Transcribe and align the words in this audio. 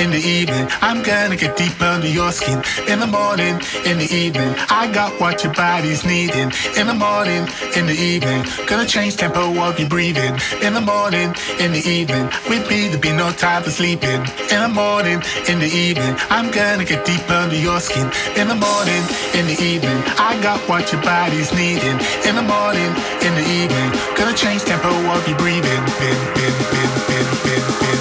In 0.00 0.10
the 0.10 0.18
evening, 0.18 0.68
I'm 0.82 1.02
gonna 1.02 1.36
get 1.36 1.56
deep 1.56 1.80
under 1.80 2.08
your 2.08 2.32
skin. 2.32 2.62
In 2.88 2.98
the 3.00 3.06
morning, 3.06 3.60
in 3.84 3.98
the 3.98 4.08
evening, 4.12 4.54
I 4.68 4.90
got 4.92 5.20
what 5.20 5.44
your 5.44 5.54
body's 5.54 6.04
needing. 6.04 6.50
In 6.76 6.86
the 6.86 6.94
morning, 6.94 7.46
in 7.76 7.86
the 7.86 7.94
evening, 7.94 8.44
gonna 8.66 8.86
change 8.86 9.16
tempo 9.16 9.56
of 9.62 9.78
your 9.78 9.88
breathing. 9.88 10.34
In 10.62 10.74
the 10.74 10.80
morning, 10.80 11.34
in 11.58 11.72
the 11.72 11.82
evening, 11.86 12.26
with 12.48 12.68
me, 12.68 12.88
there'll 12.88 13.00
be 13.00 13.12
no 13.12 13.30
time 13.32 13.62
for 13.62 13.70
sleeping. 13.70 14.20
In 14.50 14.60
the 14.66 14.72
morning, 14.72 15.22
in 15.48 15.58
the 15.58 15.70
evening, 15.70 16.16
I'm 16.30 16.50
gonna 16.50 16.84
get 16.84 17.04
deep 17.04 17.28
under 17.30 17.56
your 17.56 17.80
skin. 17.80 18.10
In 18.36 18.48
the 18.48 18.58
morning, 18.58 19.02
in 19.34 19.46
the 19.46 19.56
evening, 19.62 19.98
I 20.18 20.38
got 20.42 20.60
what 20.68 20.92
your 20.92 21.02
body's 21.02 21.52
needing. 21.52 21.98
In 22.26 22.34
the 22.34 22.42
morning, 22.42 22.90
in 23.22 23.32
the 23.34 23.46
evening, 23.62 23.90
gonna 24.16 24.36
change 24.36 24.62
tempo 24.64 24.90
of 25.14 25.28
your 25.28 25.38
breathing. 25.38 25.82
Bin, 26.00 26.18
bin, 26.34 26.54
bin, 26.72 26.90
bin, 27.06 27.26
bin, 27.44 27.64
bin, 27.80 27.95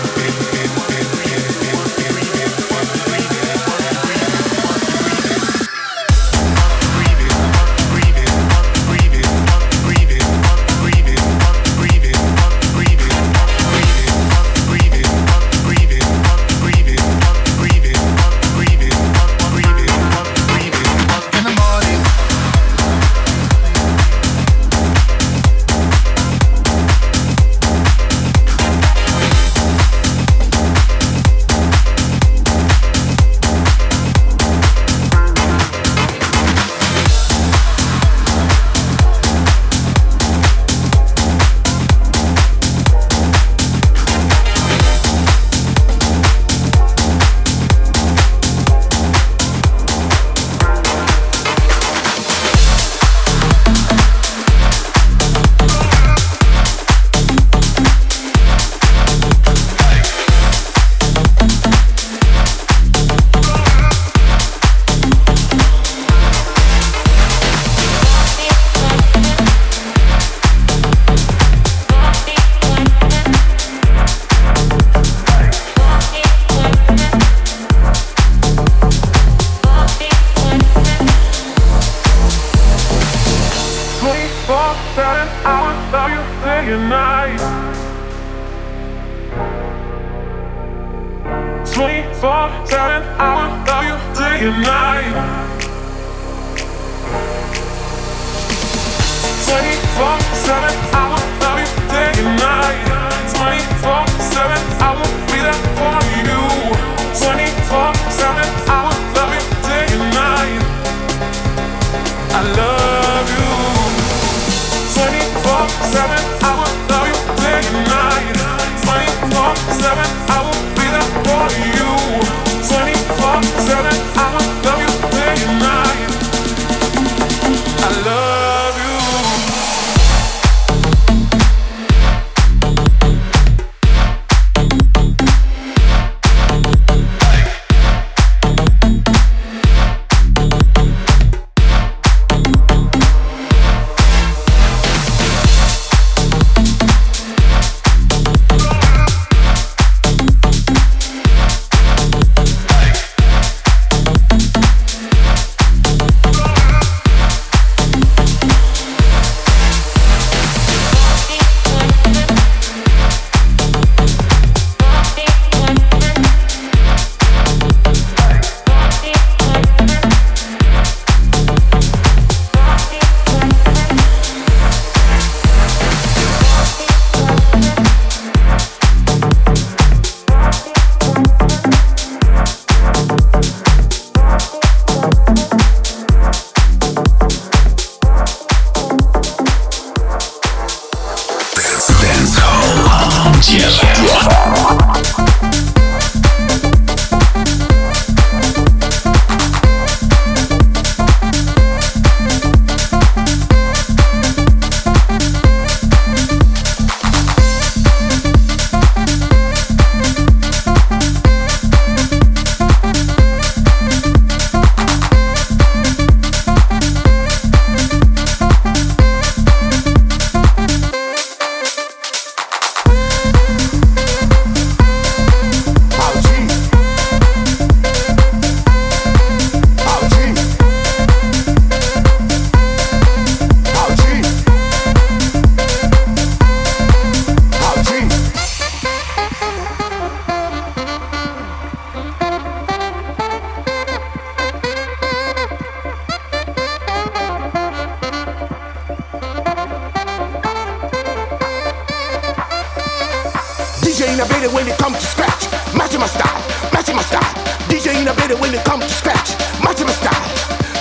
better 254.45 254.55
when 254.55 254.67
it 254.67 254.77
comes 254.77 254.97
to 254.99 255.05
scratch. 255.05 255.47
Matching 255.73 255.99
my 255.99 256.07
style, 256.07 256.41
matching 256.71 256.95
my 256.95 257.01
style. 257.01 257.33
DJ 257.67 257.99
in 257.99 258.07
a 258.07 258.13
better 258.13 258.37
when 258.37 258.53
it 258.53 258.63
comes 258.63 258.85
to 258.85 258.91
scratch. 258.91 259.33
Matching 259.63 259.87
my 259.87 259.93
style. 259.93 260.21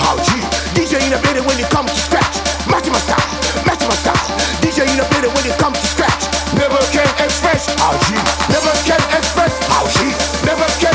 How 0.04 0.16
oh, 0.16 0.36
you? 0.36 0.42
DJ 0.76 1.00
in 1.06 1.12
a 1.12 1.20
better 1.22 1.42
when 1.42 1.58
it 1.58 1.70
comes 1.70 1.90
to 1.92 2.00
scratch. 2.00 2.36
Matching 2.68 2.92
my 2.92 2.98
style, 3.00 3.24
matching 3.64 3.88
my 3.88 3.96
style. 3.96 4.26
DJ 4.60 4.84
in 4.92 5.00
a 5.00 5.06
better 5.08 5.28
when 5.28 5.46
it 5.46 5.56
comes 5.58 5.78
to 5.80 5.86
scratch. 5.86 6.22
Never 6.54 6.78
can 6.92 7.08
express 7.24 7.66
how 7.80 7.92
oh, 7.92 8.10
you. 8.12 8.20
Never 8.52 8.72
can 8.84 9.00
express 9.16 9.52
how 9.68 9.84
oh, 9.84 10.00
you. 10.00 10.10
Never 10.46 10.66
can. 10.80 10.93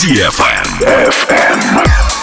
DFM. 0.00 0.80
FM. 0.80 2.19